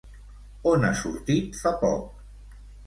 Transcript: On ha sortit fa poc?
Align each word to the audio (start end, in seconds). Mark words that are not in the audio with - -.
On 0.71 0.87
ha 0.89 0.91
sortit 1.03 1.61
fa 1.61 1.77
poc? 1.87 2.21